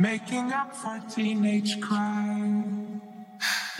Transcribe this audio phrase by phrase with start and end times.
[0.00, 3.02] making up for teenage crime.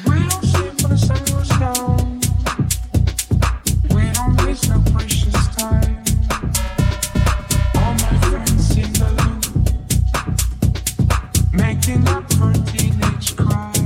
[0.05, 0.99] We don't sleep when the
[1.33, 2.21] goes down.
[3.95, 5.97] We don't waste no precious time.
[7.77, 9.45] All my friends in the loop,
[11.55, 13.80] making up for teenage crime.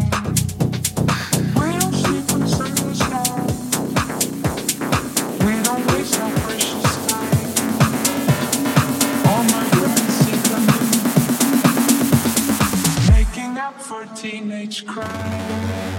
[14.24, 15.93] Teenage crime.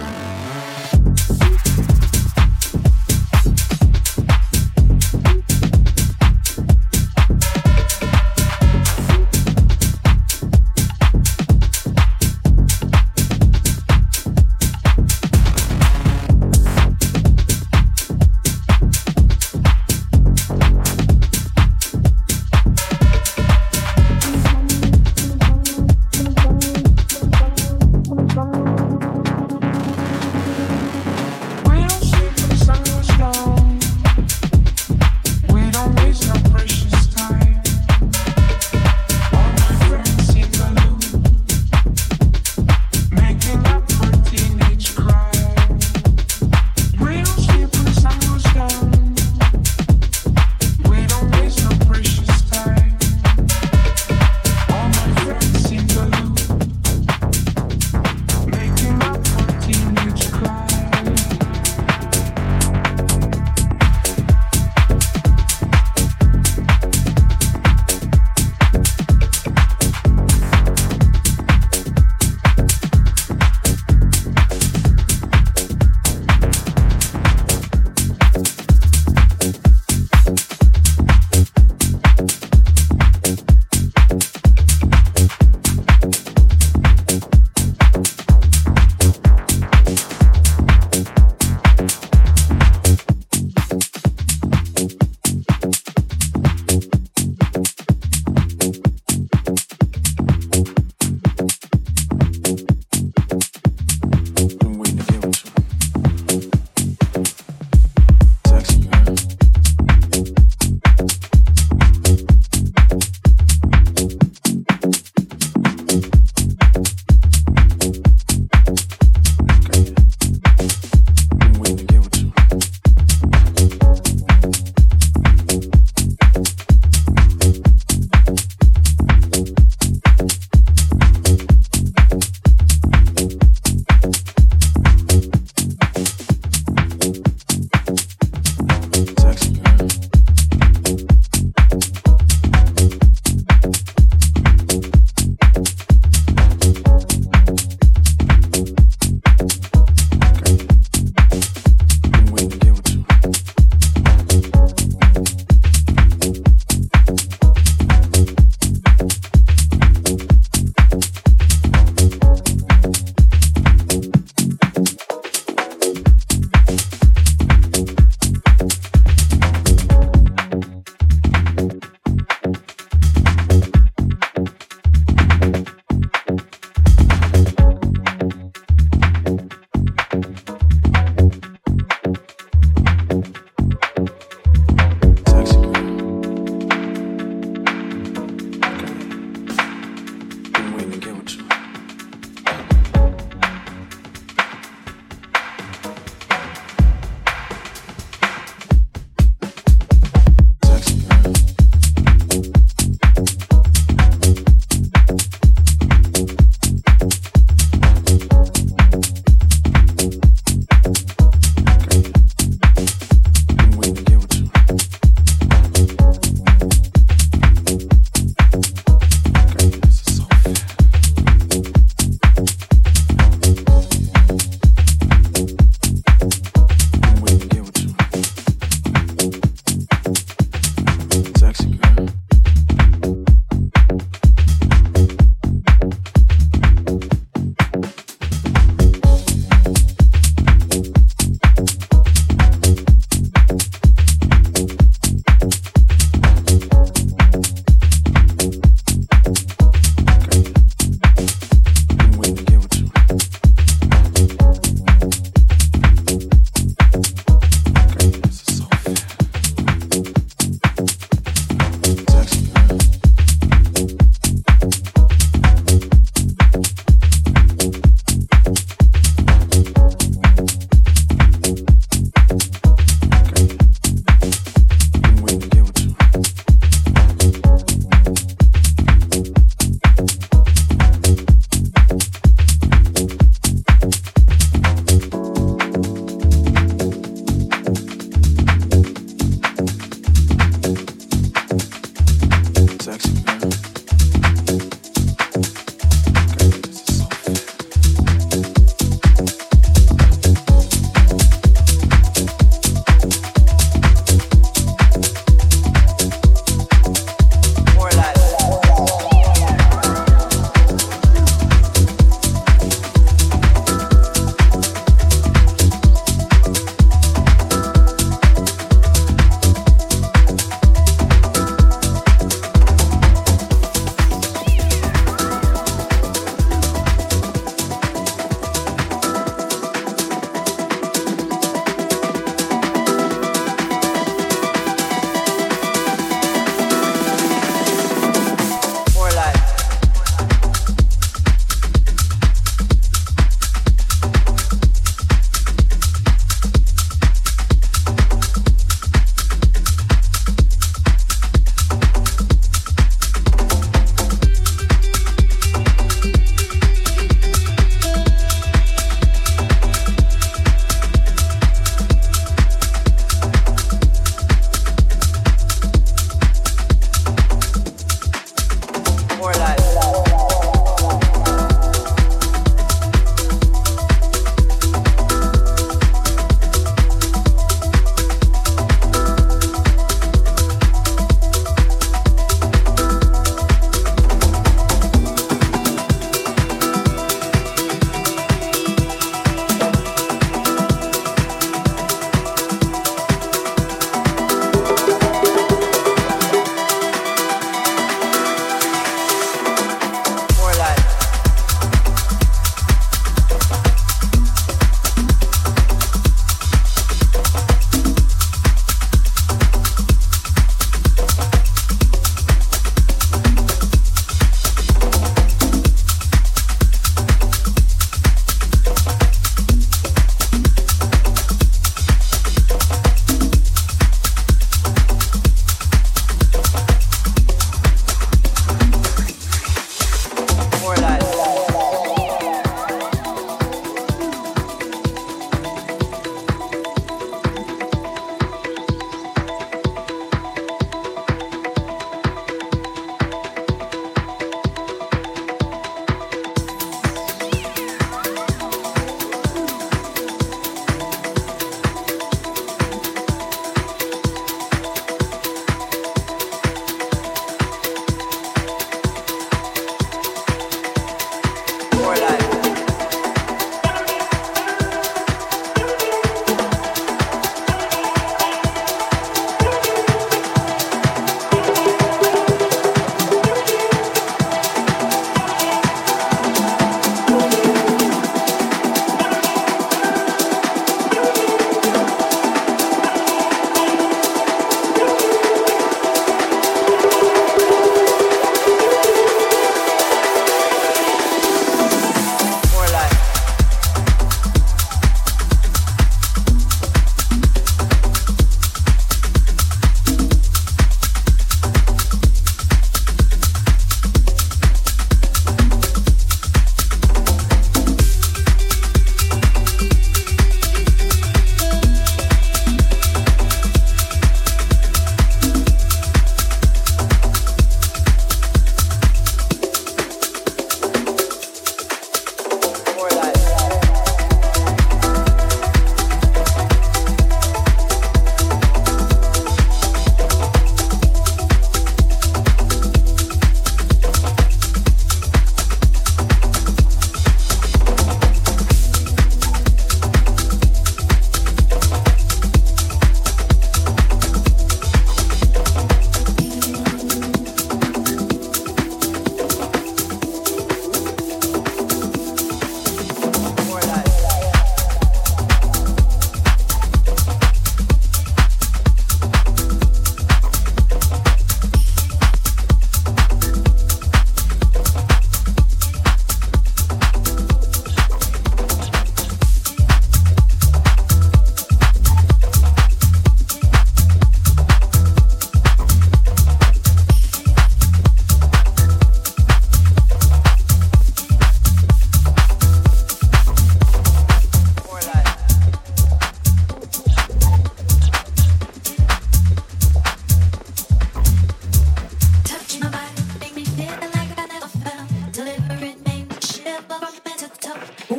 [597.46, 597.54] ザ・
[597.88, 597.96] ボ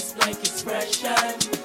[0.00, 1.57] can't live without